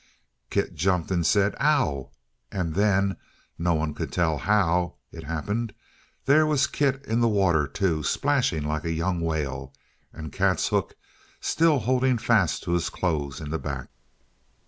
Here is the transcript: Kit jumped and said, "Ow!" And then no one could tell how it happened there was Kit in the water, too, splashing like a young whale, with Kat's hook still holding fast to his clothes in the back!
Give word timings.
Kit 0.49 0.73
jumped 0.73 1.11
and 1.11 1.27
said, 1.27 1.55
"Ow!" 1.59 2.09
And 2.51 2.73
then 2.73 3.17
no 3.59 3.75
one 3.75 3.93
could 3.93 4.11
tell 4.11 4.39
how 4.39 4.95
it 5.11 5.25
happened 5.25 5.75
there 6.25 6.43
was 6.47 6.65
Kit 6.65 7.05
in 7.05 7.19
the 7.19 7.27
water, 7.27 7.67
too, 7.67 8.01
splashing 8.01 8.63
like 8.63 8.83
a 8.83 8.91
young 8.93 9.19
whale, 9.21 9.75
with 10.11 10.31
Kat's 10.31 10.69
hook 10.69 10.95
still 11.39 11.77
holding 11.77 12.17
fast 12.17 12.63
to 12.63 12.71
his 12.71 12.89
clothes 12.89 13.39
in 13.39 13.51
the 13.51 13.59
back! 13.59 13.89